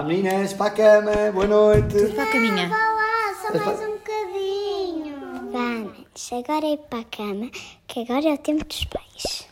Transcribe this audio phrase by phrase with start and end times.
[0.00, 2.14] Vá meninas, para a cama, boa noite.
[2.14, 2.68] Para a caminha.
[2.70, 5.50] Vá lá, só mais um bocadinho.
[5.52, 7.50] Vamos, agora é para a cama,
[7.86, 9.46] que agora é o tempo dos pais.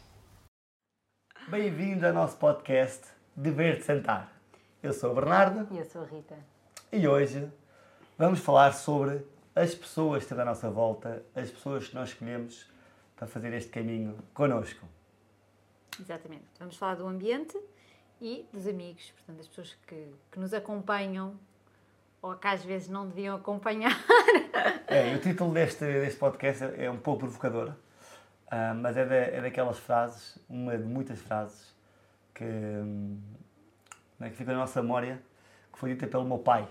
[1.48, 4.32] Bem-vindo ao nosso podcast Dever de Sentar.
[4.82, 6.38] Eu sou o Bernardo E eu sou a Rita.
[6.90, 7.46] e hoje
[8.16, 9.20] vamos falar sobre
[9.54, 12.66] as pessoas que estão à nossa volta, as pessoas que nós escolhemos
[13.16, 14.86] para fazer este caminho connosco.
[16.00, 16.46] Exatamente.
[16.58, 17.60] Vamos falar do ambiente
[18.20, 21.38] e dos amigos, portanto, das pessoas que, que nos acompanham
[22.20, 23.92] ou que às vezes não deviam acompanhar.
[24.88, 27.74] É, o título deste, deste podcast é é um pouco provocador,
[28.50, 31.76] ah, mas é, da- é daquelas frases, uma de muitas frases,
[32.34, 32.42] que,
[34.18, 35.22] não é, que fica na nossa memória,
[35.72, 36.66] que foi dita pelo meu pai.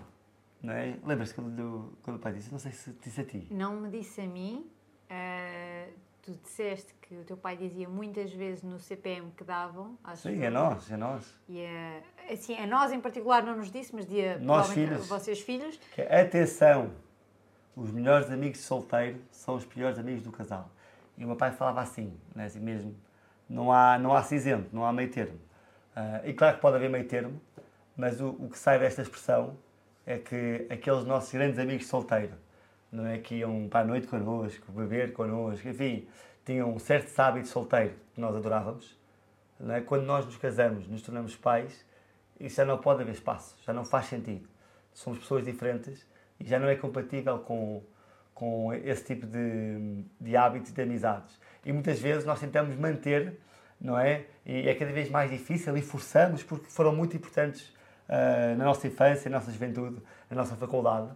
[0.60, 0.96] Não é?
[1.04, 2.50] Lembras-te quando, quando o pai disse?
[2.50, 3.46] Não sei se disse a ti.
[3.50, 4.68] Não me disse a mim,
[5.08, 5.86] ah,
[6.32, 9.96] tu disseste que o teu pai dizia muitas vezes no CPM que davam.
[10.04, 10.52] às Sim, é pessoas.
[10.52, 11.34] nós, é nós.
[11.48, 15.06] E a, assim, a nós em particular não nos disse, mas dia Nós filhos.
[15.08, 15.78] vocês filhos.
[15.94, 16.90] Que é, atenção,
[17.74, 20.70] os melhores amigos de solteiro são os piores amigos do casal.
[21.16, 22.94] E o meu pai falava assim, não é assim mesmo?
[23.48, 25.38] Não há, não há cinzento, não há meio termo.
[25.96, 27.40] Ah, e claro que pode haver meio termo,
[27.96, 29.56] mas o, o que sai desta expressão
[30.06, 32.34] é que aqueles nossos grandes amigos de solteiro,
[32.90, 36.06] não é que iam para a noite connosco, beber connosco, enfim,
[36.44, 38.98] tinham um certo hábito solteiro que nós adorávamos,
[39.60, 39.80] não é?
[39.80, 41.84] quando nós nos casamos, nos tornamos pais,
[42.40, 44.48] isso já não pode haver espaço, já não faz sentido.
[44.94, 46.06] Somos pessoas diferentes
[46.38, 47.82] e já não é compatível com,
[48.34, 51.38] com esse tipo de, de hábitos e de amizades.
[51.64, 53.38] E muitas vezes nós tentamos manter,
[53.80, 54.26] não é?
[54.46, 57.72] E é cada vez mais difícil e forçamos porque foram muito importantes
[58.08, 61.10] ah, na nossa infância, na nossa juventude, na nossa faculdade,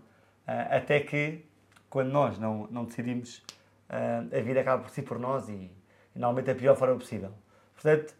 [0.46, 1.44] ah, até que,
[1.92, 3.42] quando nós não, não decidimos,
[3.90, 5.70] ah, a vida acaba por si por nós e, e
[6.18, 7.30] normalmente da pior forma possível.
[7.74, 8.14] Portanto,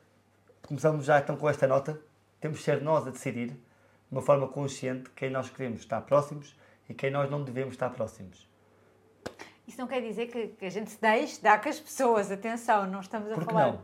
[0.66, 1.98] começamos já então com esta nota.
[2.38, 3.56] Temos de ser nós a decidir, de
[4.10, 6.54] uma forma consciente, quem nós queremos estar próximos
[6.86, 8.46] e quem nós não devemos estar próximos.
[9.66, 12.86] Isso não quer dizer que, que a gente se deixe dar com as pessoas, atenção,
[12.86, 13.72] não estamos a Por que falar.
[13.72, 13.80] não?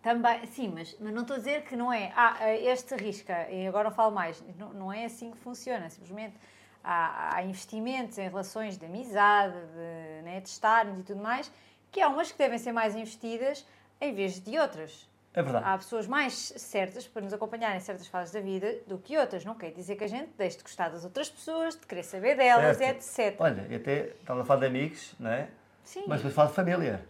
[0.00, 2.12] Também, sim, mas, mas não estou a dizer que não é.
[2.14, 4.40] Ah, este risca, e agora não falo mais.
[4.56, 5.90] Não, não é assim que funciona.
[5.90, 6.36] Simplesmente
[6.82, 11.50] há, há investimentos em relações de amizade, de, né, de estarmos e tudo mais,
[11.90, 13.66] que há umas que devem ser mais investidas
[14.00, 15.08] em vez de outras.
[15.34, 15.64] É verdade.
[15.66, 19.44] Há pessoas mais certas para nos acompanhar em certas fases da vida do que outras.
[19.44, 22.36] Não quer dizer que a gente deixe de gostar das outras pessoas, de querer saber
[22.36, 22.98] delas, Certo.
[22.98, 23.40] etc.
[23.40, 25.48] Olha, e até estava a falar de amigos, não é?
[25.84, 27.06] Sim, Mas depois fala de família,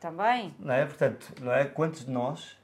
[0.00, 0.52] também.
[0.58, 0.84] não é?
[0.84, 1.64] Portanto, não é?
[1.64, 2.58] Quantos de nós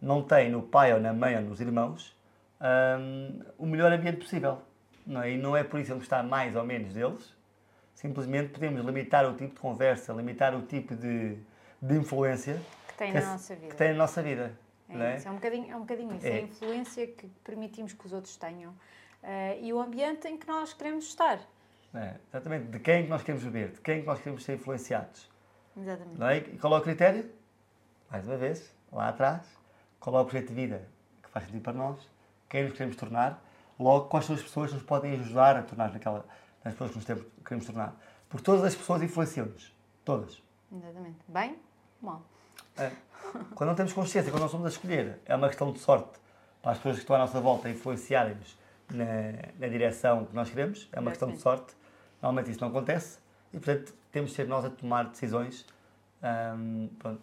[0.00, 2.16] não têm no pai ou na mãe ou nos irmãos
[3.00, 4.62] hum, o melhor ambiente possível?
[5.06, 5.32] Não é?
[5.32, 7.34] E não é por isso que gostar mais ou menos deles.
[7.94, 11.38] Simplesmente podemos limitar o tipo de conversa, limitar o tipo de,
[11.80, 13.68] de influência Que tem que na nossa vida.
[13.68, 14.58] que tem na nossa vida.
[14.88, 15.16] É, é?
[15.16, 16.30] isso, é um bocadinho, é um bocadinho isso, É.
[16.30, 18.74] é a influência que permitimos que os outros tenham
[19.22, 21.40] eh, e o ambiente em que nós queremos estar.
[21.94, 22.66] É, exatamente.
[22.66, 23.70] De quem é que nós queremos beber?
[23.70, 25.30] De quem é que nós queremos ser influenciados?
[25.76, 26.18] Exatamente.
[26.18, 26.38] Não é?
[26.38, 27.30] E qual é o critério?
[28.10, 29.42] Mais uma vez, lá atrás,
[29.98, 30.86] qual é o projeto de vida
[31.22, 31.98] que faz sentido para nós?
[32.48, 33.42] Quem nos queremos tornar?
[33.78, 36.24] Logo, quais são as pessoas que nos podem ajudar a tornar naquela,
[36.64, 37.94] nas pessoas que nos temos- queremos tornar?
[38.28, 39.74] Porque todas as pessoas influenciam-nos.
[40.04, 40.42] Todas.
[40.72, 41.18] Exatamente.
[41.28, 41.58] Bem,
[42.00, 42.22] mal.
[42.76, 42.90] É.
[43.54, 46.18] Quando não temos consciência, quando não somos a escolher, é uma questão de sorte
[46.62, 48.56] para as pessoas que estão à nossa volta influenciarem-nos
[48.90, 49.04] na,
[49.58, 51.74] na direção que nós queremos, é uma questão de sorte.
[52.22, 53.18] Normalmente isso não acontece
[53.52, 55.66] e, portanto, temos de ser nós a tomar decisões
[56.56, 57.20] hum, pronto,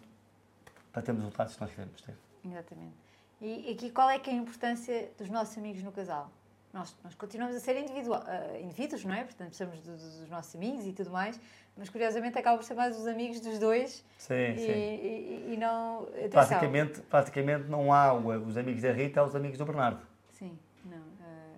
[0.92, 2.14] para termos os resultados que nós queremos ter.
[2.44, 2.94] Exatamente.
[3.40, 6.30] E aqui qual é que é a importância dos nossos amigos no casal?
[6.74, 9.22] Nós, nós continuamos a ser eh, indivíduos, não é?
[9.22, 11.40] Portanto, precisamos do- do- dos nossos amigos e tudo mais,
[11.76, 14.72] mas curiosamente acabam por ser mais os amigos dos dois Sim, e, sim.
[14.72, 16.02] e- e não.
[16.02, 16.30] Atenção.
[16.30, 20.00] Praticamente, praticamente não há os amigos da Rita, há os amigos do Bernardo.
[20.32, 20.96] Sim, não.
[20.98, 21.54] eh,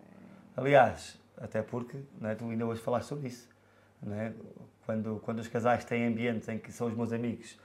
[0.54, 3.48] Aliás, até porque, não é, tu ainda hoje falaste sobre isso,
[4.02, 4.34] não é?
[4.84, 7.58] quando, quando os casais têm ambientes em que são os meus amigos,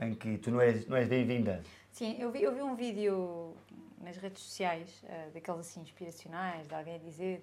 [0.00, 1.62] em que tu não és, não és bem-vinda,
[1.94, 3.54] Sim, eu vi, eu vi um vídeo
[4.00, 7.40] nas redes sociais, eh, daqueles assim inspiracionais, de alguém a dizer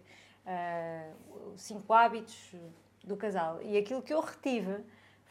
[1.55, 2.53] os cinco hábitos
[3.01, 3.61] do casal.
[3.61, 4.83] E aquilo que eu retive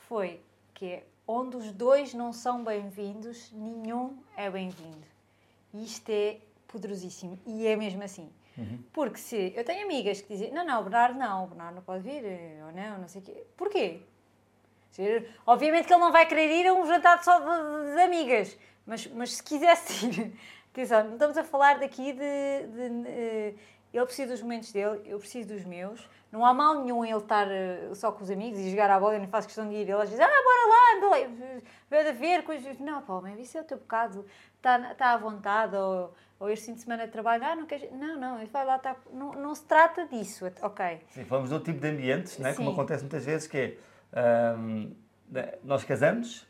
[0.09, 0.41] foi
[0.73, 5.07] que é onde os dois não são bem-vindos, nenhum é bem-vindo.
[5.75, 7.39] E isto é poderosíssimo.
[7.45, 8.33] E é mesmo assim.
[8.91, 11.83] Porque se eu tenho amigas que dizem, não, não, o Bernardo não, o Bernardo não
[11.83, 13.45] pode vir, eh, ou não, não sei o quê.
[13.55, 14.01] Porquê?
[15.47, 18.59] Obviamente que ele não vai querer ir a um jantar só de, de- de amigas,
[18.91, 20.33] mas, mas se quisesse ir,
[20.73, 22.19] atenção, não estamos a falar daqui de.
[22.19, 23.55] de, eh,
[23.93, 26.09] ele precisa dos momentos dele, eu preciso dos meus.
[26.31, 28.99] Não há mal nenhum em ele estar eh, só com os amigos e jogar à
[28.99, 29.89] bola, eu nem faço questão de ir.
[29.89, 32.79] Ele diz, ah, bora lá, anda lá, vai a ver coisas.
[32.79, 34.27] Não, pá, mas isso é o teu bocado,
[34.57, 37.93] está, está à vontade, ou ou este fim de semana de trabalho, ah, não queres.
[37.93, 38.97] Não, não, ele vai lá estar.
[39.13, 41.01] Não, não se trata disso, ok.
[41.11, 42.55] Sim, falamos outro tipo de ambientes, né?
[42.55, 43.77] como acontece muitas vezes, que é,
[44.19, 44.91] ahm,
[45.29, 46.49] né, nós casamos,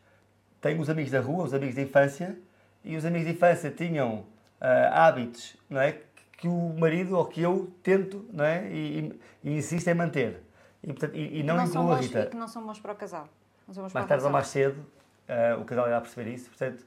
[0.60, 2.38] tenho os amigos da rua, os amigos de infância,
[2.84, 4.24] e os amigos de infância tinham
[4.60, 6.00] ah, hábitos não é?
[6.36, 8.66] que o marido ou que eu tento não é?
[8.70, 10.42] e, e, insisto em manter.
[10.82, 12.20] E, portanto, e, e não, são incluo a Rita.
[12.20, 13.28] e que não são bons para o casal.
[13.68, 14.84] Não Mais tarde ou mais cedo,
[15.28, 16.48] ah, o casal irá perceber isso.
[16.48, 16.84] Portanto,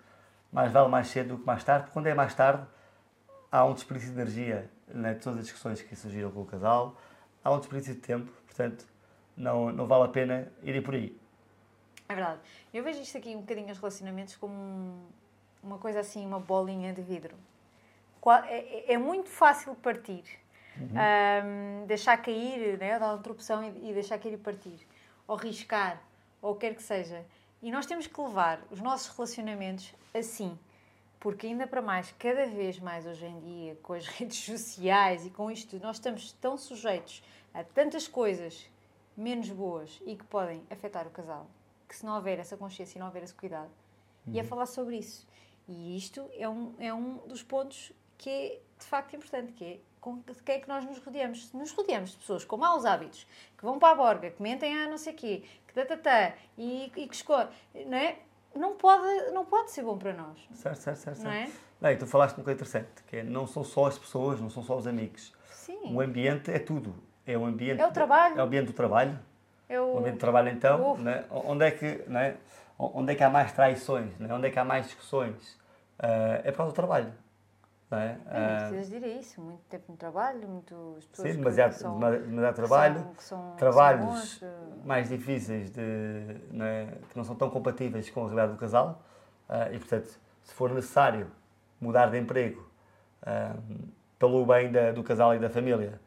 [0.52, 2.64] mais vale mais cedo do que mais tarde, porque quando é mais tarde,
[3.52, 6.96] há um desperdício de energia né, de todas as discussões que surgiram com o casal,
[7.44, 8.86] há um desperdício de tempo, portanto,
[9.36, 11.18] não, não vale a pena irem por aí.
[12.10, 12.40] É verdade.
[12.74, 15.06] Eu vejo isto aqui um bocadinho os relacionamentos como um-
[15.64, 17.36] uma coisa assim, uma bolinha de vidro.
[18.48, 18.58] É,
[18.90, 20.24] é- é muito fácil partir,
[20.96, 24.88] Ahm, deixar cair, né, dar uma interrupção e, e deixar cair e partir,
[25.28, 26.02] ou riscar,
[26.42, 27.24] ou o que quer que seja.
[27.62, 30.58] E nós temos que levar os nossos relacionamentos assim,
[31.20, 35.30] porque ainda para mais, cada vez mais hoje em dia, com as redes sociais e
[35.30, 37.22] com isto, nós estamos tão sujeitos
[37.54, 38.68] a tantas coisas
[39.16, 41.46] menos boas e que podem afetar o casal,
[41.96, 43.70] se não houver essa consciência e não houver esse cuidado,
[44.28, 45.28] e a falar sobre isso.
[45.68, 49.80] E isto é um, é um dos pontos que é de facto importante, que é
[50.00, 51.48] com de quem é que nós nos rodeamos.
[51.48, 53.26] Se nos rodeamos de pessoas com maus hábitos,
[53.58, 57.08] que vão para a borga, que mentem a não sei quê, que tatatá, e, e
[57.08, 57.48] que escolhem,
[57.86, 58.20] não é?
[58.56, 61.24] Não pode, não pode ser bom para nós, Certo, certo, certo.
[61.24, 61.52] não certo.
[61.82, 61.88] é?
[61.90, 64.62] Bem, tu falaste uma coisa interessante, que é, não são só as pessoas, não são
[64.62, 65.34] só os amigos.
[65.50, 65.94] Sim.
[65.94, 66.94] O ambiente é tudo.
[67.26, 68.38] É o ambiente, É o trabalho.
[68.38, 69.18] É o ambiente do trabalho.
[69.74, 71.26] É O o, ambiente de trabalho, então, né?
[71.32, 72.38] onde, é que, né?
[72.78, 74.18] onde é que há mais traições?
[74.20, 74.34] Né?
[74.34, 75.60] Onde é que há mais discussões?
[76.00, 77.14] Ah, é por causa do trabalho.
[77.90, 78.18] Não é?
[78.32, 79.42] É, não precisas dizer isso.
[79.42, 80.64] Muito tempo no trabalho,
[81.12, 83.08] pessoas sim, demasiado, são, demasiado trabalho.
[83.16, 84.50] que são- trabalhos são
[84.84, 85.82] mais difíceis, de,
[86.52, 89.02] né, que não são tão compatíveis com a realidade do casal.
[89.48, 91.28] ah, e, portanto, se for necessário
[91.80, 92.68] mudar de emprego
[93.26, 93.56] ah,
[94.18, 96.00] pelo bem da- do casal e da família,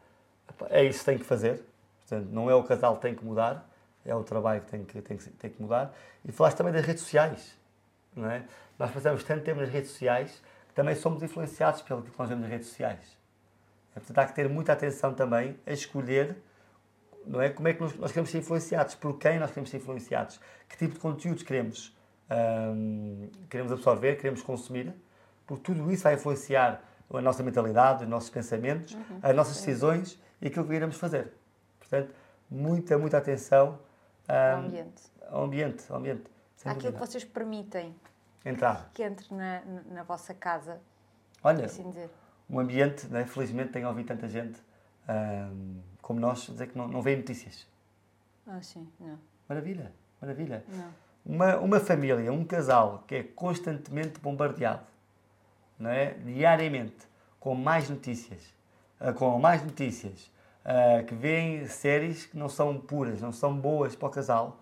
[0.70, 1.64] é isso que tem que fazer.
[2.08, 3.69] Portanto, não é o casal que tem que mudar,
[4.05, 5.93] é o trabalho que tem que, tem que, tem que mudar.
[6.25, 7.56] E falaste também das redes sociais.
[8.14, 8.44] Não é?
[8.79, 12.43] Nós passamos tanto tempo nas redes sociais que também somos influenciados pelo que nós vemos
[12.43, 13.17] nas redes sociais.
[13.94, 16.37] É, portanto, há que ter muita atenção também a escolher
[17.26, 17.50] não é?
[17.50, 18.94] Como é que nós, nós queremos ser influenciados?
[18.94, 20.41] Por quem nós queremos ser influenciados?
[20.69, 21.94] Que tipo de conteúdos queremos,
[22.31, 24.94] hum, queremos absorver, queremos consumir?
[25.47, 26.82] Porque tudo isso vai influenciar
[27.12, 31.32] a nossa mentalidade, os nossos pensamentos, as nossas decisões e aquilo que iremos fazer.
[31.88, 32.14] Portanto,
[32.50, 33.78] muita, muita atenção
[34.28, 35.02] ao ambiente.
[35.30, 35.84] ao ambiente.
[35.90, 36.24] Ao ambiente
[36.64, 37.94] Aquilo que vocês permitem
[38.44, 38.90] Entrar.
[38.92, 39.60] que entre na,
[39.90, 40.80] na vossa casa,
[41.44, 42.10] Olha, assim dizer.
[42.50, 43.24] um ambiente, né?
[43.26, 44.60] felizmente tenho ouvido tanta gente
[45.08, 47.66] hum, como nós dizer que não, não vê notícias.
[48.46, 49.18] Ah, sim, não.
[49.48, 50.64] Maravilha, maravilha.
[50.68, 51.06] não.
[51.24, 54.86] Uma, uma família, um casal que é constantemente bombardeado,
[55.78, 56.14] não é?
[56.14, 57.06] diariamente,
[57.40, 58.54] com mais notícias,
[59.16, 60.30] com mais notícias,
[60.68, 64.60] ah, que veem séries que não são puras, não são boas para o casal,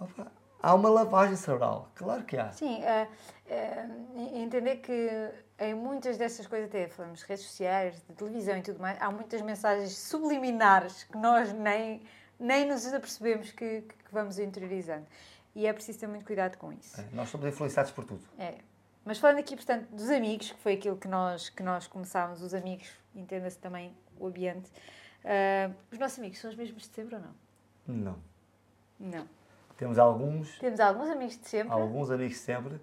[0.00, 0.32] opa,
[0.62, 1.90] há uma lavagem cerebral.
[1.94, 2.50] Claro que há.
[2.50, 3.06] Sim, eh,
[3.46, 3.86] eh,
[4.32, 8.80] entender que em muitas dessas coisas, até falamos de redes sociais, de televisão e tudo
[8.80, 12.00] mais, há muitas mensagens subliminares que nós nem,
[12.40, 15.06] nem nos apercebemos que, que vamos interiorizando.
[15.54, 16.98] E é preciso ter muito cuidado com isso.
[16.98, 18.24] É, Nós somos influenciados por tudo.
[18.38, 18.54] É.
[19.04, 22.54] Mas falando aqui, portanto, dos amigos, que foi aquilo que nós, que nós começámos, os
[22.54, 24.70] amigos, entenda-se também o ambiente.
[25.24, 27.34] Eh, os nossos amigos são os mesmos de sempre ou não?
[27.86, 28.16] Não.
[28.98, 29.28] Não.
[29.76, 31.72] Temos alguns, Temos alguns amigos de sempre.
[31.72, 32.80] alguns amigos sempre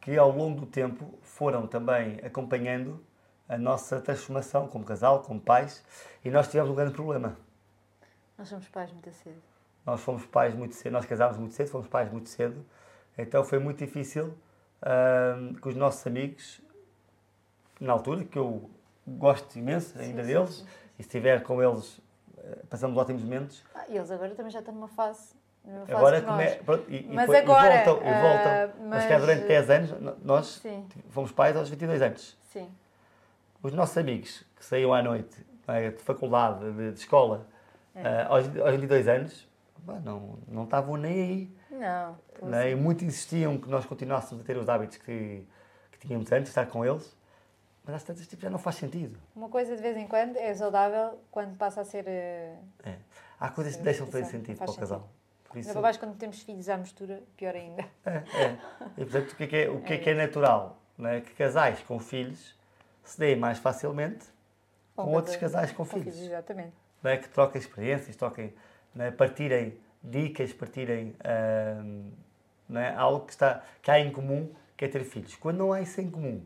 [0.00, 3.04] que ao longo do tempo foram também acompanhando
[3.48, 5.84] a nossa transformação como casal, como pais,
[6.24, 7.36] e nós tivemos um grande problema.
[8.36, 9.40] Nós somos pais muito cedo.
[9.86, 12.64] Nós fomos pais muito cedo, nós casámos muito cedo, fomos pais muito cedo,
[13.16, 14.34] então foi muito difícil
[14.80, 16.60] ahm, que os nossos amigos,
[17.80, 18.70] na altura, que eu
[19.06, 20.70] gosto imenso ainda sim, deles, sim, sim.
[21.02, 22.00] E se estiver com eles,
[22.38, 23.62] eh, passamos ótimos momentos.
[23.74, 25.34] Ah, e eles agora também já estão numa fase.
[25.64, 26.46] Numa fase Agora come...
[26.64, 28.52] pronto, e, e Mas depois- agora, e voltam, e voltam.
[28.52, 32.00] ah, mas que é mas- durante 10 anos, no- nós Sim, fomos pais aos 22
[32.02, 32.38] anos.
[32.52, 32.68] sim.
[33.62, 37.46] Os nossos amigos que saíam à noite é, de faculdade, de, de escola,
[37.94, 38.02] É.
[38.06, 39.48] ah, aos, aos 22 anos,
[40.04, 41.56] não, não estavam nem aí.
[41.70, 42.16] Não.
[42.42, 42.74] E assim.
[42.76, 45.44] muito insistiam que nós continuássemos a ter os hábitos que,
[45.92, 47.16] que tínhamos antes, estar com eles,
[47.84, 49.18] mas às tantas tipo, já não faz sentido.
[49.34, 52.04] Uma coisa de vez em quando é saudável quando passa a ser.
[52.06, 52.96] eh, É.
[53.40, 55.08] Há coisas que deixam de fazer sentido faz para o casal.
[55.44, 57.82] Por isso, Ainda quando temos filhos à mistura, pior ainda.
[58.06, 58.58] é, é.
[58.96, 60.78] E, portanto, o que é que é, o que é, que é natural?
[60.96, 61.20] Não é?
[61.20, 62.56] Que casais com filhos
[63.04, 64.26] se deem mais facilmente
[64.94, 66.18] com Ou outros casais com filhos.
[66.18, 66.72] Exatamente.
[67.02, 67.16] não é?
[67.16, 68.54] que troquem experiências, troquem,
[68.94, 69.10] não é?
[69.10, 72.10] partirem dicas, partirem ahm,
[72.68, 72.94] não é?
[72.94, 75.34] algo que, está, que há em comum, que é ter filhos.
[75.36, 76.42] Quando não há isso em comum,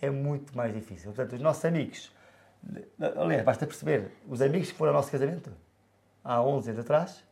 [0.00, 1.12] é muito mais difícil.
[1.12, 2.12] Portanto, os nossos amigos,
[3.16, 5.52] aliás, basta perceber, os amigos que foram ao nosso casamento
[6.24, 7.24] há 11 anos atrás,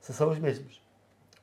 [0.00, 0.80] são os mesmos.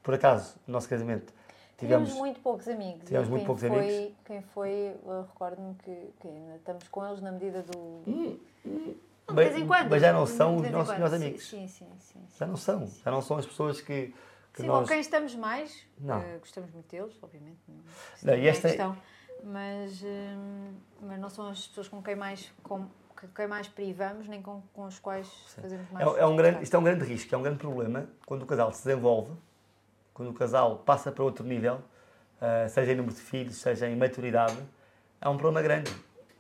[0.04, 1.34] Por acaso, no nosso casamento,
[1.78, 2.14] Tivemos, tivemos.
[2.26, 3.04] muito poucos amigos.
[3.06, 4.16] tivemos muito quem poucos foi, amigos.
[4.26, 4.96] Quem foi,
[5.28, 8.02] recordo-me que, que ainda estamos com eles na medida do.
[8.06, 9.90] Não, de mas, vez em quando.
[9.90, 11.48] mas já não são De os nossos melhores amigos.
[11.48, 12.20] Sim, sim, sim.
[12.30, 12.38] sim.
[12.40, 12.88] Já não são.
[12.88, 14.14] Já não são as pessoas que,
[14.54, 14.88] que Sim, nós.
[14.88, 16.20] com quem estamos mais, Não.
[16.22, 17.60] eh, gostamos muito deles, obviamente.
[17.68, 17.76] Não,
[18.16, 18.98] isso Não, e é esta- questão,
[19.44, 22.88] mas, hum, mas não são as pessoas com quem mais, com,
[23.36, 25.28] quem mais privamos, nem com, com as quais
[25.62, 26.18] fazemos É, mais.
[26.18, 28.72] é um grande, isto é um grande risco, é um grande problema quando o casal
[28.72, 29.34] se desenvolve,
[30.14, 31.82] quando o casal passa para outro nível,
[32.42, 34.58] ah, seja em número de filhos, seja em maturidade,
[35.22, 35.92] há um problema grande.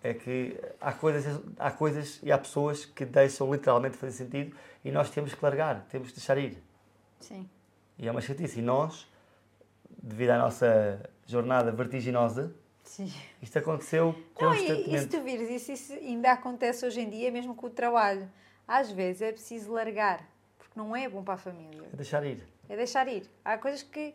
[0.03, 4.91] É que há coisas, há coisas e há pessoas que deixam literalmente fazer sentido e
[4.91, 6.63] nós temos que largar, temos que deixar ir.
[7.19, 7.49] Sim.
[7.97, 8.59] E é uma chatice.
[8.59, 9.07] E nós,
[10.01, 12.53] devido à nossa jornada vertiginosa,
[12.87, 13.11] Sim.
[13.41, 14.95] isto aconteceu Não, e, constantemente.
[14.95, 18.27] e se tu vires, isso, isso ainda acontece hoje em dia, mesmo com o trabalho.
[18.67, 20.25] Às vezes é preciso largar,
[20.57, 21.87] porque não é bom para a família.
[21.93, 22.43] É deixar ir.
[22.67, 23.29] É deixar ir.
[23.45, 24.13] Há coisas que,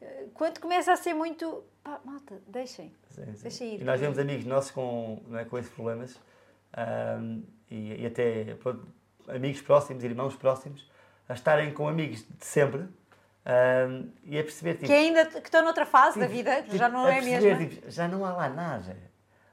[0.00, 1.62] eh, quando começa a ser muito.
[1.82, 2.92] Pá, malta, deixem.
[3.10, 3.42] Sim, sim.
[3.42, 3.80] Deixa ir.
[3.80, 6.18] E nós vemos amigos nossos com, é, com esses problemas
[6.72, 8.86] ahm, e, e até pronto,
[9.28, 10.88] amigos próximos, irmãos próximos,
[11.28, 12.86] a estarem com amigos de sempre
[14.24, 16.88] e a perceber tipo, Que ainda que estão noutra fase da tipo, vida, tipo, já
[16.88, 17.66] não é perceber, mesma.
[17.68, 18.96] tipo, já não há lá nada.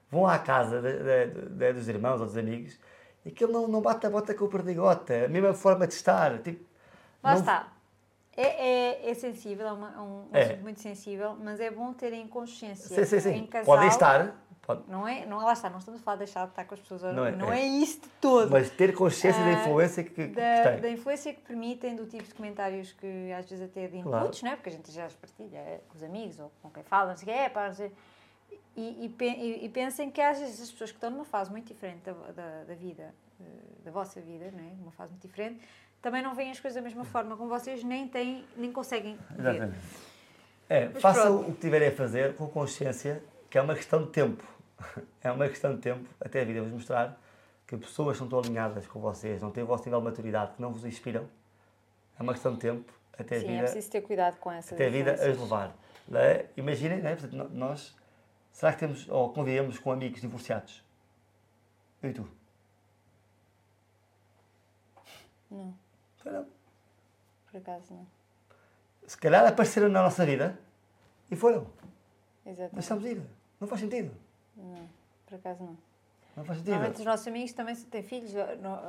[0.09, 2.79] Vão à casa de- de- de- dos irmãos ou dos amigos
[3.25, 6.37] e aquilo não, não bate a bota com o perdigota, a mesma forma de estar.
[6.39, 6.65] Tipo,
[7.23, 7.67] Lá não- está.
[8.35, 8.43] É,
[9.05, 10.55] é, é sensível, é, uma- é um, É.
[10.57, 12.87] muito sensível, mas é bom terem consciência.
[12.95, 13.33] Sim, sim, sim.
[13.39, 14.35] Em casal, Podem estar,
[14.87, 16.79] Não é, não, lá está, não estamos a falar de deixar de estar com as
[16.79, 17.61] pessoas, Não não é, é, não é.
[17.61, 18.51] é isso de todo.
[18.51, 20.79] mas ter consciência da Ah, influência que, que, da, tem.
[20.81, 24.37] da influência que permitem, do tipo de comentários que às vezes até de inputs, Claro.
[24.43, 24.55] não é?
[24.55, 27.17] porque a gente já os partilha é, com os amigos ou com quem fala, não
[27.17, 27.91] sei o que é, pá, não sei.
[28.75, 32.01] E, e, e- pensem que às vezes as pessoas que estão numa fase muito diferente
[32.05, 33.43] da, da, da vida, eh,
[33.83, 34.71] da vossa vida, não é?
[34.81, 35.59] uma fase muito diferente,
[36.01, 39.49] também não veem as coisas da mesma forma como vocês, nem têm, nem conseguem ver.
[39.49, 39.77] Exatamente.
[40.69, 44.41] É, façam o que tiverem a fazer com consciência que é uma questão de tempo.
[45.23, 47.19] É uma questão de tempo, até a vida vos mostrar
[47.67, 50.61] que pessoas não estão alinhadas com vocês, não têm o vosso nível de maturidade, que
[50.61, 51.27] não vos inspiram.
[52.19, 54.73] É uma questão de tempo, até a Sim, é vida, preciso ter cuidado com essas
[54.73, 55.75] até a vida as levar.
[56.13, 56.47] É?
[56.57, 57.15] Imaginem, é?
[57.31, 57.95] No- nós,
[58.51, 60.83] será que temos, ou convivemos com amigos divorciados?
[62.03, 62.27] Eu e tu?
[65.49, 65.73] Não,
[66.25, 66.47] não.
[67.49, 68.07] por acaso não.
[69.05, 70.57] Se calhar apareceram na nossa vida
[71.29, 71.67] e foram.
[72.45, 72.73] Exatamente.
[72.75, 73.21] Deixamos ir.
[73.59, 74.13] Não faz sentido.
[74.61, 74.89] Não,
[75.25, 75.77] por acaso não.
[76.35, 76.71] Não faz sentido.
[76.71, 78.31] Normalmente os nossos amigos também têm filhos,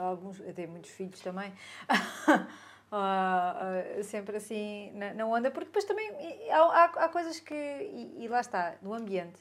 [0.01, 1.53] alguns, tenho muitos filhos também.
[2.95, 3.57] Ah,
[3.99, 6.11] ah, sempre assim na, na onda, porque depois também
[6.51, 9.41] há, há, há coisas que, e, e lá está, do ambiente.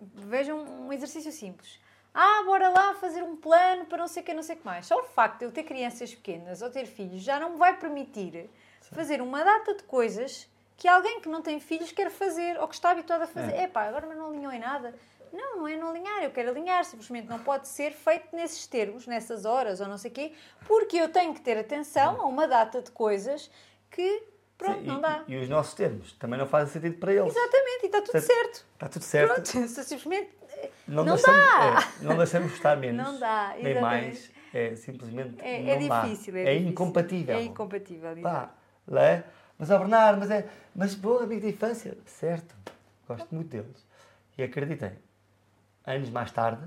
[0.00, 1.80] Vejam um exercício simples.
[2.14, 4.64] Ah, bora lá fazer um plano para não sei o que, não sei o que
[4.64, 4.86] mais.
[4.86, 7.76] Só o facto de eu ter crianças pequenas ou ter filhos já não me vai
[7.76, 8.48] permitir
[8.92, 12.74] fazer uma data de coisas que alguém que não tem filhos quer fazer ou que
[12.76, 13.52] está habituado a fazer.
[13.52, 13.64] É.
[13.64, 14.94] Epá, agora não alinhou em nada.
[15.34, 19.06] Não, não é não alinhar, eu quero alinhar, simplesmente não pode ser feito nesses termos,
[19.06, 20.32] nessas horas ou não sei o quê,
[20.66, 23.50] porque eu tenho que ter atenção a uma data de coisas
[23.90, 24.22] que,
[24.56, 25.24] pronto, Sim, não e, dá.
[25.26, 27.34] E os nossos termos também não fazem sentido para eles.
[27.36, 28.26] Exatamente, e está tudo Certo.
[28.26, 28.66] certo.
[28.74, 29.52] Está tudo certo.
[29.52, 30.30] Pronto, simplesmente
[30.86, 31.78] Não, Não deixamos, dá.
[32.00, 33.04] é, não deixamos gostar menos.
[33.06, 33.80] Não dá, Nem exatamente.
[33.80, 34.30] mais.
[34.54, 35.36] É simplesmente.
[35.40, 36.02] é, não é dá.
[36.02, 36.36] difícil.
[36.36, 36.68] É, É difícil.
[36.70, 37.36] incompatível.
[37.36, 38.16] É incompatível.
[38.22, 38.54] Pá,
[38.92, 39.24] é.
[39.58, 40.48] Mas, ó Bernardo, mas é.
[40.74, 41.96] Mas, bom, amigo de infância.
[42.06, 42.54] Certo.
[43.08, 43.84] Gosto muito deles.
[44.38, 44.92] E acreditem,
[45.86, 46.66] anos mais tarde,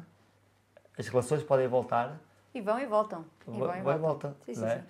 [0.98, 2.20] as relações podem voltar.
[2.54, 3.26] E vão e voltam.
[3.48, 4.02] E vão e e voltam.
[4.02, 4.36] volta.
[4.46, 4.84] Sim, é?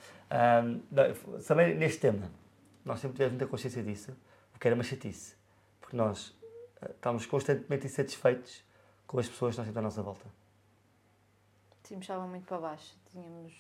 [0.62, 1.44] sim.
[1.48, 2.30] Também neste tema,
[2.86, 4.16] nós sempre tivemos muita consciência disso,
[4.56, 5.36] o que era uma chatice.
[5.80, 6.38] Porque nós
[6.82, 8.64] ah, estávamos constantemente insatisfeitos
[9.06, 10.26] com as pessoas que nós temos à nossa volta.
[11.84, 12.96] Sim, puxavam muito para baixo.
[13.12, 13.54] Tínhamos...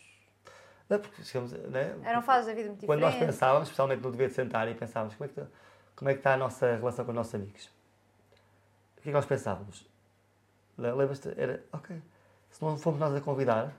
[0.90, 1.98] Não, porque chegamos, né?
[2.04, 3.36] Eram fases da vida muito Quando nós diferentes.
[3.36, 5.52] pensávamos, especialmente no dever de sentar e pensávamos como é, que está,
[5.96, 7.66] como é que está a nossa relação com os nossos amigos,
[8.98, 9.86] o que é que nós pensávamos?
[10.78, 11.34] Le- Lembras-te?
[11.38, 11.96] Era, ok,
[12.50, 13.74] se não fomos nós a convidar,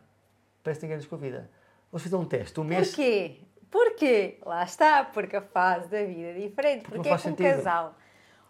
[0.63, 1.51] parece que ninguém nos convida.
[1.91, 2.89] Vamos fazer um teste, um mês.
[2.89, 3.41] Porquê?
[3.71, 4.39] Porquê?
[4.45, 6.83] Lá está, porque a fase da vida é diferente.
[6.83, 7.57] Porque Porque é que um sentido.
[7.57, 7.95] casal,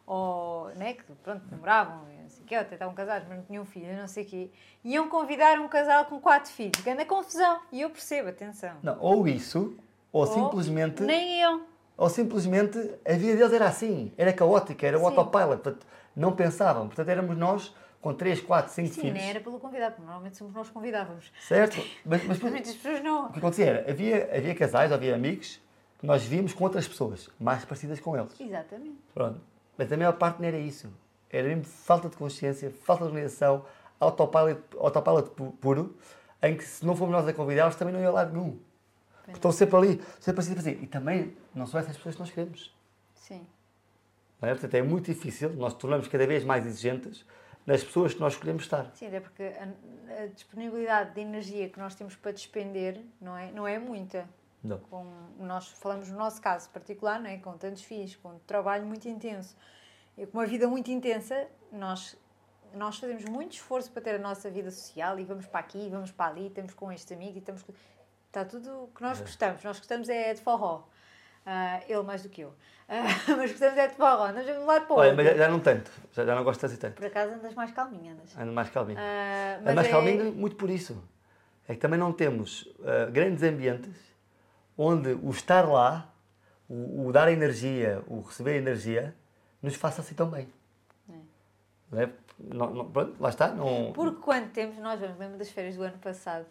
[0.06, 3.44] ou, né, que pronto, namoravam, não sei o quê, ou até estavam casados, mas não
[3.44, 4.50] tinham filhos, não sei o quê,
[4.84, 6.80] iam convidar um casal com quatro filhos.
[6.82, 7.60] Grande confusão.
[7.72, 8.76] E eu percebo, atenção.
[8.82, 9.76] Não, ou isso,
[10.12, 11.62] ou, simplesmente, Nem eu.
[11.96, 15.86] ou simplesmente a vida deles era assim, era caótica, era o autopilot, portanto,
[16.16, 16.86] não pensavam.
[16.86, 19.14] Portanto, éramos nós com 3, 4, 5 Sim, filhos.
[19.18, 21.32] nem era pelo convidado, porque normalmente somos nós que convidávamos.
[21.40, 21.84] Certo?
[22.04, 23.26] Mas, mas Muitas pessoas não.
[23.26, 25.60] O que acontecia era, havia, havia casais, havia amigos
[25.98, 28.38] que nós víamos com outras pessoas, mais parecidas com eles.
[28.40, 28.96] Exatamente.
[29.12, 29.40] Pronto.
[29.76, 30.88] Mas a maior parte não era isso.
[31.30, 33.64] Era mesmo falta de consciência, falta de organização,
[33.98, 35.96] autopilot, autopilot pu- puro,
[36.42, 38.58] em que se não fomos nós a convidá-los, também não ia lado nenhum.
[39.24, 40.70] Porque Estão sempre ali, sempre assim, assim.
[40.82, 42.74] E também não são essas pessoas que nós queremos.
[43.14, 43.44] Sim.
[44.40, 44.52] Não é?
[44.52, 47.26] Portanto, é muito difícil, nós tornamos cada vez mais exigentes
[47.68, 48.90] nas pessoas que nós escolhemos estar.
[48.94, 53.52] Sim, até porque a, a disponibilidade de energia que nós temos para despender não é,
[53.52, 54.26] não é muita.
[54.64, 54.78] Não.
[54.78, 55.04] Com,
[55.38, 57.36] nós falamos no nosso caso particular, não é?
[57.36, 59.54] com tantos filhos, com um trabalho muito intenso
[60.16, 62.16] e com uma vida muito intensa, nós,
[62.72, 65.90] nós fazemos muito esforço para ter a nossa vida social e vamos para aqui, e
[65.90, 67.74] vamos para ali, estamos com este amigo e estamos com...
[68.28, 69.62] Está tudo o que nós gostamos.
[69.62, 70.84] Nós gostamos é de forró.
[71.50, 72.52] Ah, ele mais do que eu.
[72.86, 73.04] Ah,
[73.38, 74.30] mas gostamos é de forró.
[74.32, 75.24] Nós vamos lado para o Olha, outro.
[75.24, 76.94] mas já, não tanto, já, já não gosto assim tanto.
[76.96, 78.36] Por acaso andas mais calminha, andas.
[78.36, 78.98] Ando mais calminho.
[79.00, 81.02] Ah, Ando mais é- calminho muito por isso.
[81.66, 83.96] É que também não temos ah, grandes ambientes
[84.76, 86.12] onde o estar lá,
[86.68, 89.14] o, o dar energia, o receber energia,
[89.62, 90.48] nos faça assim tão bem.
[91.90, 92.10] Não é?
[92.38, 93.48] Não- não- pronto, lá está.
[93.48, 96.44] Não, Porque quando temos, nós vamos, lembro das férias do ano passado,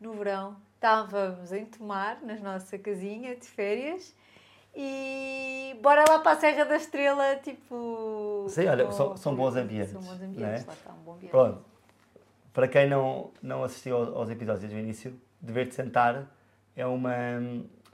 [0.00, 4.14] no verão, estávamos em Tomar, na nossa casinha de férias,
[4.74, 8.46] e bora lá para a Serra da Estrela, tipo...
[8.48, 10.66] Sim, olha, com- são- são bons ambientes, São bons ambientes, é?
[10.66, 11.30] lá está, um bom ambiente.
[11.30, 11.64] Pronto.
[12.52, 16.26] Para quem não, não assistiu aos, episódios do início, dever-te sentar
[16.76, 17.12] é uma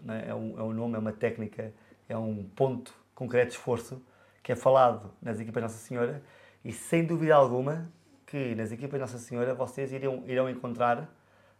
[0.03, 0.35] não é?
[0.35, 1.73] Um, é um nome, é uma técnica,
[2.09, 4.03] é um ponto concreto de esforço
[4.43, 6.23] que é falado nas equipas Nossa Senhora
[6.65, 7.91] e sem dúvida alguma
[8.27, 11.09] que nas equipas Nossa Senhora vocês irão, irão encontrar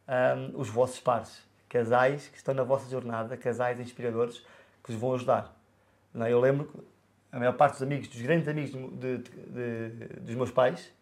[0.07, 4.45] ahm, os vossos pares, casais que estão na vossa jornada, casais inspiradores
[4.87, 5.55] que vos vão ajudar.
[6.15, 6.33] Não é?
[6.33, 6.79] Eu lembro que
[7.33, 9.29] a maior parte dos amigos, dos grandes amigos de- de-
[9.91, 10.93] de- dos meus pais,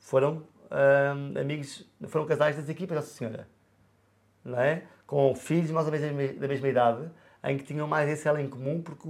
[0.00, 3.46] foram ahm, amigos, foram casais das equipas Nossa Senhora,
[4.44, 4.82] não é?
[5.06, 7.10] Com filhos mais ou menos da mesma- da mesma idade,
[7.44, 9.08] em que tinham mais esse elo em comum, porque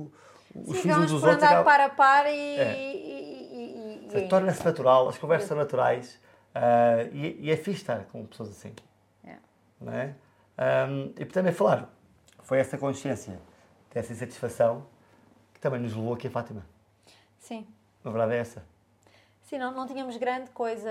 [0.55, 2.31] os Sim, filhos uns dos por outros andar acabam- par a par e...
[2.59, 2.77] É.
[2.77, 6.21] e- e- e- Portanto, torna-se natural, as conversas são naturais
[6.55, 8.73] ah, e, e é fixe estar com pessoas assim.
[9.25, 9.37] É.
[9.81, 10.15] Não é?
[10.59, 11.89] Ahm, e por também falar,
[12.43, 13.41] foi essa consciência,
[13.95, 14.85] dessa insatisfação
[15.55, 16.67] que também nos levou aqui a Fátima.
[17.39, 17.67] Sim.
[18.05, 18.63] A verdade é essa.
[19.43, 20.91] Sim, não, não tínhamos grande coisa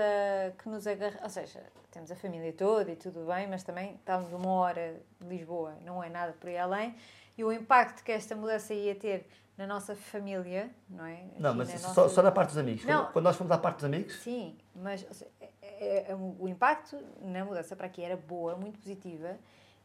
[0.58, 1.20] que nos agarra.
[1.22, 5.28] Ou seja, temos a família toda e tudo bem, mas também estávamos uma hora de
[5.28, 6.94] Lisboa, não é nada por aí além.
[7.36, 11.24] E o impacto que esta mudança ia ter na nossa família, não é?
[11.38, 12.84] Não, Aqui mas na só, nossa- só na parte dos amigos.
[12.84, 13.06] Não.
[13.12, 16.96] Quando, nós fomos à parte dos amigos, Sim, mas seja, é- é- é- o impacto
[17.20, 19.36] na mudança para aqui era boa, muito positiva.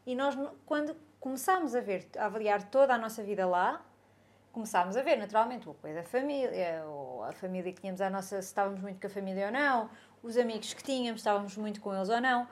[0.06, 3.82] E nós, quando começámos a ver, a avaliar toda a nossa vida lá,
[4.52, 8.42] começámos a ver naturalmente o apoio da família, ou a família que tínhamos à nossa,
[8.42, 9.90] se estávamos muito com a família ou não,
[10.24, 12.48] os amigos que tínhamos, estávamos muito com eles ou não.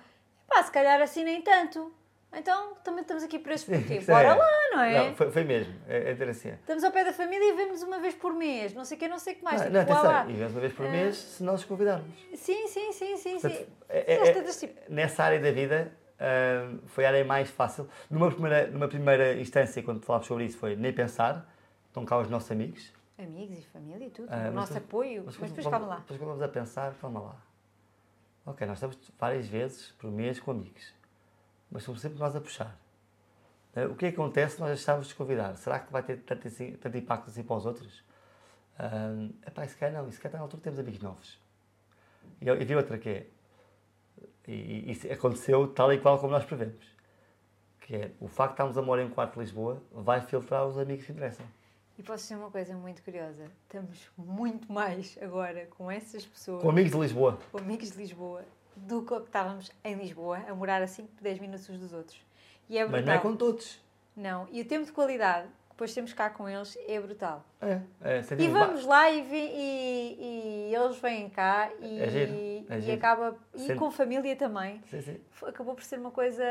[0.48, 1.94] Pá, se calhar assim nem tanto.
[2.34, 3.96] Então também estamos aqui por esse porquê.
[3.96, 5.08] Isso Bora é- lá, não é?
[5.10, 5.74] Não, foi, foi mesmo.
[5.88, 6.50] É, é ter assim.
[6.50, 9.08] Estamos ao pé da família e vemos uma vez por mês, não sei o que,
[9.08, 9.62] não sei o que mais.
[9.72, 10.26] Não, tipo, não, lá.
[10.30, 10.90] e vez uma vez por Ah.
[10.90, 12.08] mês, se nós os convidarmos.
[12.36, 13.50] Sim, sim, sim, sim, sim.
[13.50, 15.92] Portanto, é- é- é- tipo, nessa área da vida
[16.88, 17.88] foi a área mais fácil.
[18.10, 21.52] Numa primeira, numa primeira instância, quando falámos sobre isso, foi nem pensar.
[21.88, 22.92] Estão cá os nossos amigos.
[23.18, 25.24] Amigos e família e tudo, o mas nosso apoio.
[25.26, 25.96] Mas, depois calma lá.
[25.98, 27.36] Depois quando vamos a pensar, calma lá.
[28.46, 30.94] Ok, nós estamos várias vezes por mês com amigos.
[31.72, 32.78] Mas somos sempre nós a puxar.
[33.76, 35.56] Eh, O que é que acontece se nós deixarmos de convidar?
[35.58, 38.04] Será que vai ter tanto, assim- tanto impacto assim para os outros?
[38.80, 40.10] Um, epá, se calhar não.
[40.12, 41.40] Se calhar na altura temos amigos novos.
[42.40, 43.28] E, eu- e vi outra que é...
[44.48, 46.86] E, isso aconteceu tal e qual como nós prevemos.
[47.82, 50.66] Que é, o facto de estarmos a morar em um quarto de Lisboa vai filtrar
[50.66, 51.46] os amigos que interessam.
[51.98, 53.50] E posso dizer uma coisa muito curiosa.
[53.64, 57.40] Estamos muito mais agora com essas pessoas, Com amigos de Lisboa.
[57.52, 58.44] com amigos de Lisboa,
[58.76, 62.22] do que estávamos em Lisboa, a morar a 5, 10 minutos uns dos outros.
[62.70, 62.86] É.
[62.86, 63.80] Mas não é com todos.
[64.16, 64.48] Não.
[64.52, 65.48] E o tempo de qualidade
[65.78, 67.46] depois temos cá com eles é brutal.
[67.62, 72.32] É, é, E vamos lá e, vi- e- e eles vêm cá e, É giro,
[72.68, 72.98] é e giro.
[72.98, 74.82] acaba e Sente- com família também.
[74.90, 75.22] Sim, sim.
[75.44, 76.44] Acabou por ser uma coisa,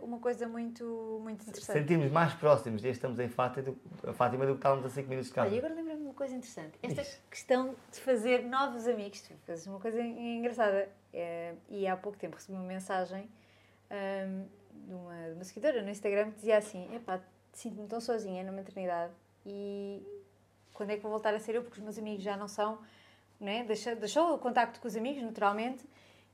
[0.00, 1.78] uma coisa muito, muito interessante.
[1.78, 5.28] Sentimos mais próximos desde estamos em Fátima do, Fátima do que estávamos a 5 minutos
[5.28, 5.46] de casa.
[5.48, 6.78] Olha, e agora lembrei-me de uma coisa interessante.
[6.82, 9.22] Esta questão de fazer novos amigos.
[9.46, 10.88] Fazes uma coisa en- engraçada.
[11.12, 13.28] É, e há pouco tempo recebi uma mensagem
[13.90, 14.44] ahm,
[14.86, 17.20] de, uma, de uma seguidora no Instagram que dizia assim: Epá,
[17.52, 19.12] sinto-me tão sozinha na maternidade
[19.44, 20.02] e
[20.74, 21.62] quando é que vou voltar a ser eu?
[21.62, 22.78] Porque os meus amigos já não são.
[23.38, 23.64] Né?
[23.64, 25.84] Deixou, deixou o contacto com os amigos, naturalmente.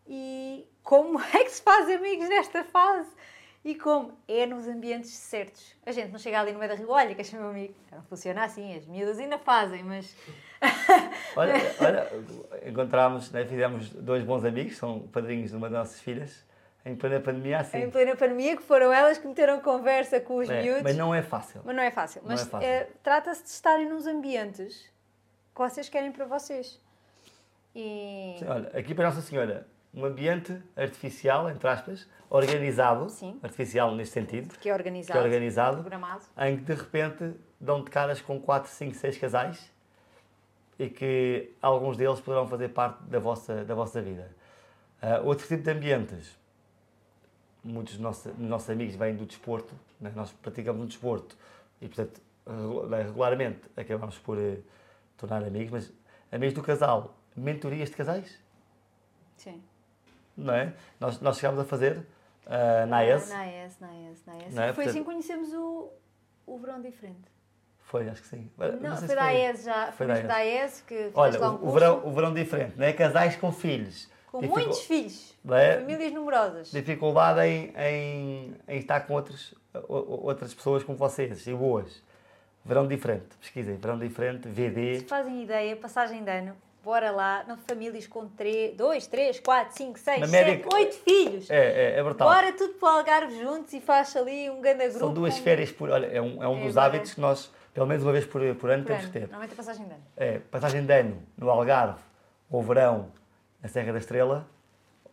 [0.06, 3.10] E como é que se faz amigos nesta fase?
[3.64, 5.74] E como é nos ambientes certos.
[5.84, 7.74] A gente não chega ali no meio da rua, olha, que é meu amigo.
[7.90, 10.14] Não funciona assim, as miúdas ainda fazem, mas
[11.36, 12.08] Olha, olha
[12.66, 16.44] encontramos, né, fizemos dois bons amigos, são padrinhos de uma das nossas filhas,
[16.86, 17.78] em plena pandemia assim.
[17.78, 20.82] em plena pandemia que foram elas que meteram conversa com os É, miúdos.
[20.82, 21.60] mas não é fácil.
[21.64, 22.22] Mas não é fácil.
[22.22, 22.68] Não Mas é fácil.
[22.68, 24.82] eh, trata-se de estarem nos ambientes
[25.54, 26.80] que vocês querem para vocês.
[27.74, 28.36] E.
[28.38, 33.38] Sim, olha, aqui para Nossa Senhora, um ambiente artificial, entre aspas, organizado, Sim.
[33.42, 35.18] artificial neste sentido, Que é organizado.
[35.18, 36.22] que é organizado, Programado.
[36.38, 39.72] em que de repente dão de caras com 4, 5, 6 casais
[40.78, 44.30] e que alguns deles poderão fazer parte da vossa, da vossa vida.
[45.00, 46.38] Ah, outro tipo de ambientes,
[47.66, 48.02] muitos dos
[48.38, 50.12] nossos, amigos vêm do desporto, né?
[50.14, 51.36] nós praticamos um desporto
[51.80, 54.58] e, portanto, regu- regularmente acabamos por eh,
[55.16, 55.92] tornar amigos, mas
[56.32, 58.38] amigos do casal, mentorias de casais,
[59.36, 59.62] Sim.
[60.36, 60.72] não é?
[61.00, 62.06] Nós, nós chegámos a fazer
[62.46, 64.32] ah, na AES, Na AES, na AES, na.
[64.32, 64.44] Não é?
[64.44, 65.90] Foi Portanto- assim que conhecemos o,
[66.46, 67.28] o verão diferente.
[67.80, 68.50] foi, acho que sim.
[68.80, 69.92] Não, sei foi da AES já.
[69.92, 72.92] Foi da AES que Olha, um o, o verão, o verão diferente, não é?
[72.92, 74.08] Casais com filhos.
[74.36, 75.34] Com Dificu- muitos filhos.
[75.50, 75.76] É?
[75.80, 76.70] Famílias numerosas.
[76.70, 79.54] Dificuldade em, em, em estar com outros,
[79.88, 82.02] outras pessoas como vocês e boas.
[82.64, 84.98] Verão diferente, pesquisem, verão diferente, VD.
[85.00, 88.28] Se fazem ideia, passagem de ano, bora lá, não, famílias com
[88.76, 91.50] 2, 3, 4, 5, 6, Na média 7, que- 8 filhos.
[91.50, 92.28] É, é, é brutal.
[92.28, 94.98] Bora tudo para o Algarve juntos e faz ali um grande grupo.
[94.98, 95.90] São duas férias por.
[95.90, 98.40] Olha, é um, é um É, dos hábitos que nós, pelo menos uma vez por,
[98.56, 99.12] por ano, por temos ano.
[99.12, 99.26] que ter.
[99.28, 100.02] Normalmente a passagem de ano.
[100.16, 102.00] É, passagem de ano no Algarve
[102.50, 103.12] ou verão
[103.66, 104.48] na Serra da Estrela,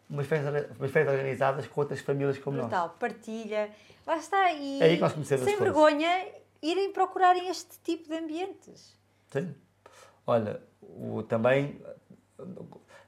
[0.08, 2.68] umas férias, umas férias organizadas com outras famílias como nós.
[2.68, 3.72] Brutal, partilha.
[4.06, 4.52] Lá está.
[4.52, 6.28] E É aí que nós conhecemos sem vergonha,
[6.62, 8.96] irem procurarem este tipo de ambientes.
[9.32, 9.56] Sim.
[10.26, 11.82] Olha, o, também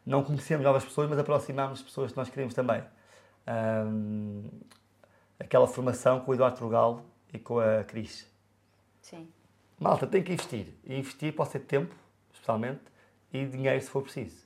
[0.06, 2.84] não conhecemos novas pessoas, mas aproximámos pessoas que nós queríamos também.
[3.46, 4.50] Ahm,
[5.40, 8.28] aquela formação com o Eduardo Trugal e com a Cris.
[9.02, 9.28] Sim.
[9.80, 10.74] Malta, tem que investir.
[10.84, 11.94] E investir pode ser tempo,
[12.34, 12.82] especialmente,
[13.32, 14.45] e dinheiro se for preciso.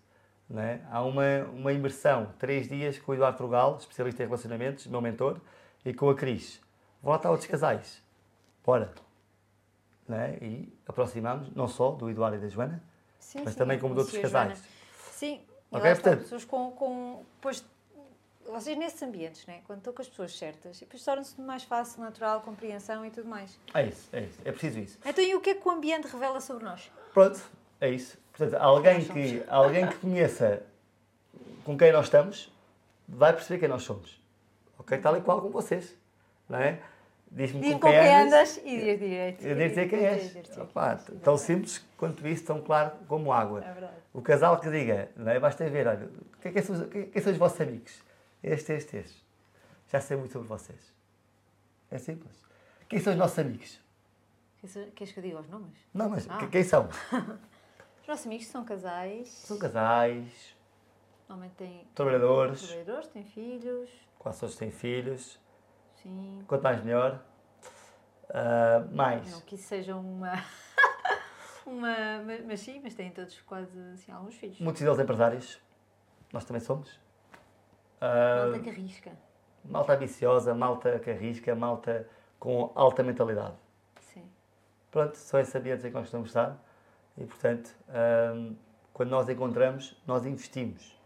[0.50, 0.82] Não é?
[0.90, 5.40] Há uma, uma imersão, três dias, com o Eduardo Trugal, especialista em relacionamentos, meu mentor,
[5.86, 6.60] e com a Cris.
[7.04, 8.02] Lá estar outros casais.
[8.66, 8.92] Bora.
[10.08, 10.38] Não é?
[10.42, 12.82] E aproximamos, não só do Eduardo e da Joana,
[13.20, 14.50] Sim, mas sim, também como de outros Joana.
[14.50, 14.64] casais.
[15.12, 17.64] Sim, Ok, lá está, portanto- pessoas com, com pois,
[18.48, 19.62] vocês nesses ambientes, né?
[19.68, 23.30] quando estão com as pessoas certas, e depois torna-se mais fácil, natural, compreensão e tudo
[23.30, 23.60] mais.
[23.72, 24.40] É isso, é isso.
[24.44, 24.98] É preciso isso.
[25.06, 26.92] Então, e o que é que o ambiente revela sobre nós?
[27.14, 27.40] Pronto,
[27.82, 28.18] é isso.
[28.36, 30.62] Portanto, alguém que, alguém que conheça
[31.66, 32.52] com quem nós estamos
[33.08, 34.20] vai perceber quem nós somos.
[34.78, 34.98] Ok?
[35.00, 35.96] Tal e qual como vocês.
[36.48, 36.80] Não é?
[37.32, 38.34] Diz-me Diz com, com quem quem andas.
[38.34, 39.46] andas e diz direito.
[39.46, 40.58] Eu dizer quem és.
[40.58, 43.64] Opa, tão simples quanto isso, tão claro como água.
[43.64, 43.94] É verdade.
[44.14, 45.40] O casal que diga, não é?
[45.40, 46.10] Basta ver, olha,
[46.42, 48.02] quem, quem, são, os- quem, quem são os vossos amigos?
[48.42, 49.24] Este, este, este.
[49.92, 50.80] Já sei muito sobre vocês.
[51.92, 52.34] É simples.
[52.88, 53.80] Quem são os nossos amigos?
[54.96, 55.78] Queres que eu diga os nomes?
[55.94, 56.38] Não, mas Ah.
[56.40, 56.90] que- quem são?
[58.10, 60.58] Os nossos amigos são casais, São casais,
[61.28, 65.40] normalmente têm trabalhadores, trabalhadores, têm filhos, quase todos têm filhos.
[65.94, 66.44] sim.
[66.48, 67.24] Quanto mais melhor.
[68.32, 69.32] Ah, mais.
[69.32, 70.34] Não que isso seja uma.
[71.68, 71.96] uma
[72.48, 74.60] mas, sim, mas têm todos quase assim, alguns filhos.
[74.60, 75.62] Muitos deles empresários.
[76.34, 77.00] Nós também somos.
[78.02, 79.12] Ah, Malta que arrisca.
[79.64, 83.58] malta ambiciosa, malta que arrisca, malta com alta mentalidade.
[84.02, 84.28] Sim.
[84.90, 86.69] Pronto, são esses ambientes em que nós gostamos de estar.
[87.20, 88.52] E, portanto, ah,
[88.94, 90.98] quando nós encontramos, nós investimos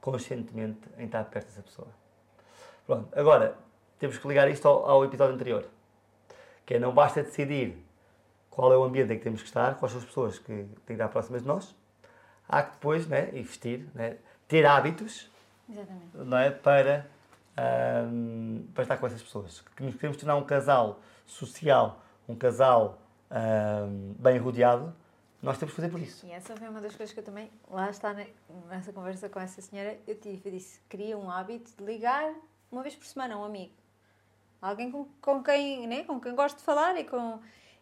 [0.00, 1.88] conscientemente em estar perto dessa pessoa.
[2.86, 3.56] Pronto, agora,
[3.98, 5.66] temos que ligar isto ao, ao episódio anterior.
[6.64, 7.76] Que é, não basta decidir
[8.50, 10.68] qual é o ambiente em que temos que estar, quais são as pessoas que têm
[10.86, 11.74] que estar próximas de nós.
[12.48, 15.30] Há que depois né, investir, né, ter hábitos
[15.68, 16.16] Exatamente.
[16.16, 16.50] não é?
[16.50, 17.06] para,
[17.56, 19.62] ahm, para estar com essas pessoas.
[19.76, 22.98] Que nos queremos tornar um casal social, um casal
[23.30, 24.94] ahm, bem rodeado,
[25.42, 26.26] nós temos que fazer por isso.
[26.26, 28.32] E essa foi uma das coisas que eu também, lá está ne-
[28.68, 32.34] nessa conversa com essa senhora, eu tive, eu disse, queria um hábito de ligar
[32.70, 33.72] uma vez por semana a um amigo.
[34.60, 37.38] Alguém com, com, quem, né, com quem gosto de falar e com...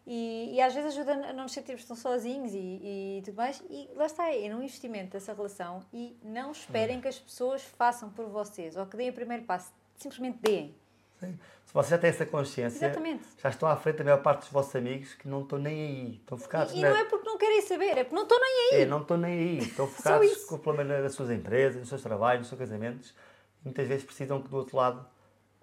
[0.09, 3.61] E, e às vezes ajuda a não nos sentirmos tão sozinhos e, e tudo mais.
[3.69, 8.09] E lá está, é num investimento dessa relação e não esperem que as pessoas façam
[8.09, 9.73] por vocês ou que deem o primeiro passo.
[9.97, 10.73] Simplesmente deem.
[11.19, 11.37] Sim.
[11.65, 13.27] Se vocês já têm essa consciência, Exatamente.
[13.37, 16.15] já estão à frente da maior parte dos vossos amigos que não estão nem aí.
[16.15, 16.91] Estão focados E, e na...
[16.91, 18.81] não é porque não querem saber, é porque não estão nem aí.
[18.81, 19.57] É, não estão nem aí.
[19.59, 23.13] Estão focados com o problema das suas empresas, nos seus trabalhos, nos seus casamentos.
[23.65, 25.05] Muitas vezes precisam que do outro lado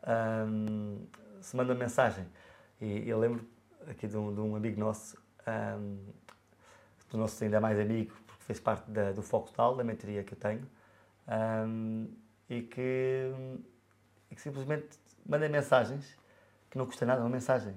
[0.03, 0.99] ahm,
[1.41, 2.27] se manda mensagem.
[2.81, 3.47] E eu lembro
[3.89, 5.97] aqui de um, de um amigo nosso, ahm,
[7.11, 10.35] do nosso ainda mais amigo, porque fez parte da, do Foco Tal, da mentoria que
[10.35, 10.69] eu tenho,
[11.27, 12.07] ahm,
[12.49, 13.33] e, que,
[14.31, 16.17] e que simplesmente manda mensagens
[16.71, 17.75] que não custa nada, uma mensagem.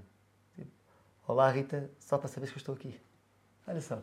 [0.56, 0.72] Tipo,
[1.28, 3.00] Olá Rita, só para saberes que eu estou aqui.
[3.68, 4.02] Olha só.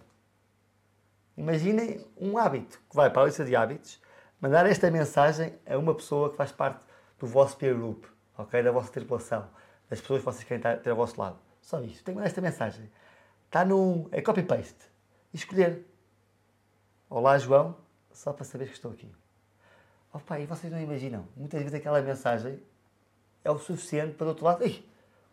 [1.36, 4.00] Imaginem um hábito que vai para a lista de hábitos,
[4.40, 6.80] mandar esta mensagem a uma pessoa que faz parte
[7.18, 8.04] do vosso peer group,
[8.38, 8.62] ok?
[8.62, 9.48] da vossa tripulação,
[9.90, 11.38] das pessoas que vocês querem ter ao vosso lado.
[11.60, 12.04] Só isto.
[12.04, 12.90] Tem que mandar esta mensagem.
[13.46, 14.08] Está no.
[14.12, 14.92] É copy-paste.
[15.32, 15.84] E escolher.
[17.08, 17.76] Olá, João.
[18.12, 19.10] só para saber que estou aqui.
[20.26, 22.62] Pai, e vocês não imaginam, muitas vezes aquela mensagem
[23.44, 24.84] é o suficiente para do outro lado, Ei,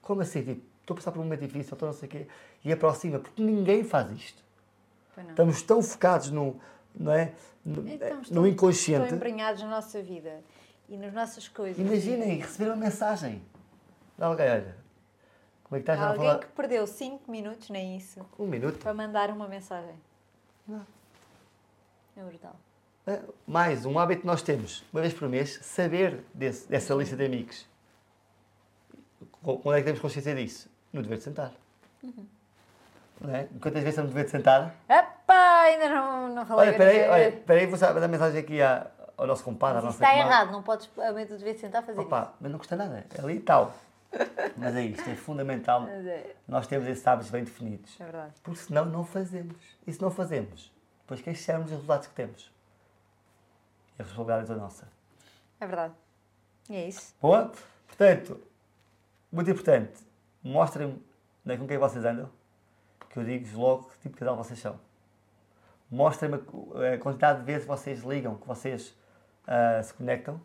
[0.02, 0.44] como assim?
[0.44, 2.28] Tipo, estou a passar por um momento difícil, estou não sei o quê,
[2.64, 4.44] e aproxima, porque ninguém faz isto.
[5.18, 5.30] Não.
[5.30, 6.60] Estamos tão focados no,
[6.96, 7.34] não é?
[7.64, 9.08] no, Estamos no tão- inconsciente.
[9.08, 10.42] Tão embrenhados na nossa vida
[10.90, 11.78] e nas nossas coisas.
[11.80, 13.42] Imaginem receber uma mensagem
[14.18, 14.76] de alguém, olha,
[15.64, 16.40] como é que estás a Alguém falar?
[16.40, 18.80] que perdeu 5 minutos, nem isso, Um minuto.
[18.80, 19.96] para mandar uma mensagem.
[22.18, 22.56] É brutal.
[23.08, 27.16] É, Mais um hábito que nós temos, uma vez por mês, saber desse- dessa lista
[27.16, 27.66] de amigos.
[29.44, 30.70] Quando é que temos consciência disso?
[30.94, 31.52] No dever de sentar.
[32.04, 32.26] Uhum.
[33.22, 33.44] Não é?
[33.62, 34.76] Quantas vezes estamos no dever de sentar?
[34.90, 36.70] Epá, ainda não, não falei.
[36.70, 40.02] Olha, peraí, olha, peraí, vou dar mensagem aqui à- ao nosso compadre, à Mas isso
[40.04, 42.76] nossa está errado, não podes, a meio do dever sentar fazer Opa, mas não custa
[42.76, 43.74] nada, é ali e tal.
[44.58, 46.10] Mas é isto, é fundamental isso.
[46.10, 47.96] É, nós termos esses hábitos bem definidos.
[48.00, 48.34] é verdade.
[48.44, 49.56] Porque senão não fazemos.
[49.88, 52.52] E se não fazemos, depois queixamos os resultados que temos.
[53.98, 54.88] E a responsabilidade é toda nossa.
[55.62, 55.94] É verdade.
[56.70, 57.16] E é isso.
[57.22, 57.52] Boa?
[57.88, 58.42] Portanto,
[59.32, 60.00] muito importante,
[60.44, 61.02] mostrem-me
[61.46, 62.30] né, com quem vocês andam,
[63.10, 64.80] que eu digo-vos logo que tipo de casal vocês são.
[65.90, 68.96] Mostrem-me a, quantidade de vezes que vocês ligam, que vocês
[69.48, 70.40] ah, se conectam,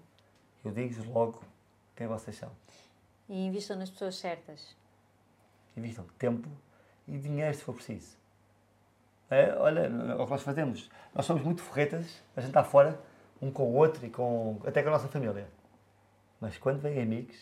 [0.65, 1.45] eu digo-vos logo
[1.95, 2.51] quem vocês são.
[3.29, 4.77] E invistam nas pessoas certas.
[5.77, 6.49] Invistam tempo
[7.07, 8.17] e dinheiro se for preciso.
[9.29, 10.91] É, olha, é o que nós fazemos.
[11.15, 13.01] Nós somos muito forretas, a gente está fora,
[13.43, 15.49] um com o outro e com, até com a nossa família.
[16.41, 17.37] Mas quando vêm amigos,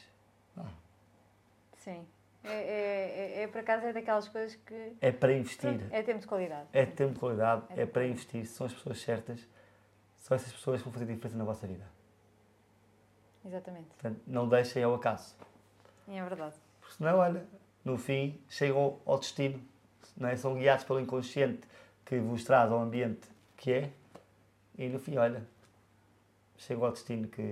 [1.84, 2.06] Sim.
[2.42, 4.96] É, é, é, é, por acaso é daquelas coisas que.
[5.00, 5.80] é para investir.
[5.90, 6.68] É tempo de qualidade.
[6.72, 8.46] É tempo de qualidade, É é para investir.
[8.46, 9.46] São as pessoas certas,
[10.16, 11.84] são essas pessoas que vão fazer diferença na vossa vida.
[13.44, 13.88] Exatamente.
[13.88, 15.34] Portanto, não deixem ao acaso.
[16.08, 16.54] É verdade.
[16.80, 17.46] Porque senão, olha,
[17.84, 19.62] no fim, chegam ao destino.
[20.16, 20.36] Não é?
[20.36, 21.66] São guiados pelo inconsciente
[22.04, 23.90] que vos traz ao ambiente que é.
[24.76, 25.46] E no fim, olha,
[26.56, 27.42] chegam ao destino que,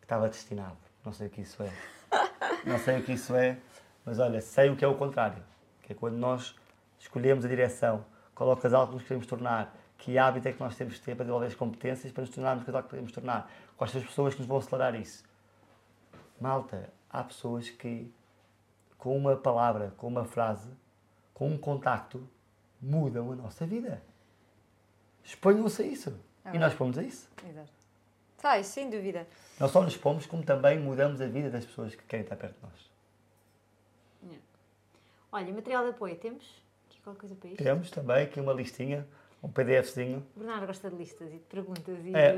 [0.00, 0.76] que estava destinado.
[1.04, 1.72] Não sei o que isso é.
[2.66, 3.58] Não sei o que isso é,
[4.04, 5.42] mas olha, sei o que é o contrário.
[5.82, 6.54] Que é quando nós
[6.98, 10.60] escolhemos a direção, qual é o casal que nos queremos tornar, que hábito é que
[10.60, 13.12] nós temos que ter para desenvolver as competências para nos tornarmos o casal que queremos
[13.12, 13.50] tornar.
[13.76, 15.24] Quais são as pessoas que nos vão acelerar isso?
[16.40, 18.12] Malta, há pessoas que
[18.98, 20.70] com uma palavra, com uma frase,
[21.34, 22.26] com um contacto,
[22.80, 24.02] mudam a nossa vida.
[25.22, 26.20] Exponham-se a isso.
[26.44, 27.28] É e nós pomos a isso.
[27.46, 27.83] Exato.
[28.38, 29.26] Sai, sem dúvida.
[29.58, 32.54] Não só nos pomos, como também mudamos a vida das pessoas que querem estar perto
[32.56, 32.94] de nós.
[35.32, 36.44] Olha, material de apoio, temos
[36.88, 37.62] aqui qualquer coisa para isto?
[37.64, 39.04] Temos também aqui uma listinha,
[39.42, 40.24] um PDFzinho.
[40.36, 41.98] O Bernardo gosta de listas e de perguntas.
[42.04, 42.14] E...
[42.14, 42.34] É,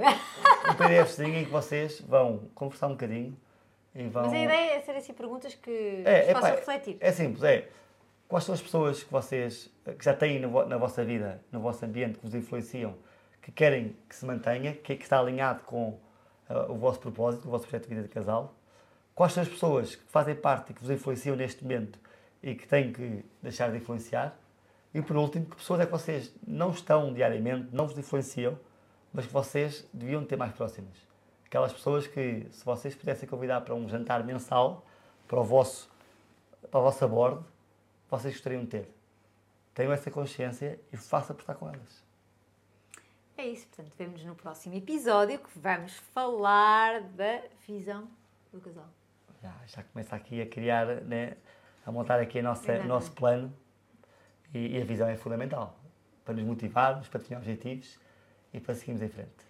[0.71, 3.37] um PDFzinho em que vocês vão conversar um bocadinho
[3.95, 4.23] e vão.
[4.25, 6.97] Mas a ideia é ser assim perguntas que É, vos é, façam pá, refletir.
[7.01, 7.69] É simples, é.
[8.29, 11.61] Quais são as pessoas que vocês que já têm na, vo- na vossa vida, no
[11.61, 12.95] vosso ambiente, que vos influenciam,
[13.47, 15.97] que querem que se mantenha, que, que está alinhado com
[16.49, 18.53] ah, o vosso propósito, o vosso projeto de vida de casal?
[19.15, 21.97] Quais são as pessoas que fazem parte e que vos influenciam neste momento
[22.43, 24.37] e que têm que deixar de influenciar?
[24.93, 28.59] E por último, que pessoas é que vocês não estão diariamente, não vos influenciam,
[29.13, 30.97] mas que vocês deviam ter mais próximas?
[31.45, 34.85] Aquelas pessoas que, se vocês pudessem convidar para um jantar mensal,
[35.29, 35.89] para o vosso,
[36.69, 37.47] para a vossa bordo,
[38.11, 38.91] vocês gostariam de ter.
[39.73, 42.06] Tenham essa consciência e faça por estar com elas.
[43.38, 48.09] É isso, portanto, vemos no próximo episódio que vamos falar da visão
[48.51, 48.88] do casal.
[49.42, 51.37] Já, já começa aqui a criar, né,
[51.85, 53.53] a montar aqui a nossa, o nosso plano
[54.55, 55.79] e, e a visão é fundamental
[56.25, 58.01] para nos motivarmos, para definir objetivos
[58.55, 59.46] e para seguirmos em frente.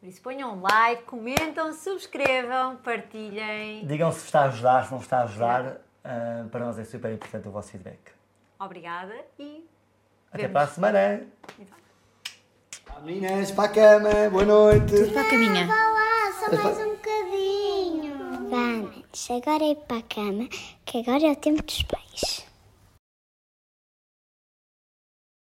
[0.00, 3.86] Por isso, ponham um like, comentam, subscrevam, partilhem.
[3.86, 7.12] Digam se está a ajudar, se não está a ajudar, ah, para nós é super
[7.12, 8.12] importante o vosso feedback.
[8.58, 9.64] Obrigada e
[10.30, 10.52] Até Vemos.
[10.52, 11.26] para a semana!
[11.58, 11.87] Exato.
[13.04, 15.06] Meninas, para a cama, boa noite!
[15.12, 15.66] para a caminha.
[15.66, 18.48] Vá lá, só mais um bocadinho.
[18.50, 20.48] Vá, manos, agora é ir para a cama,
[20.84, 22.47] que agora é o tempo dos pais.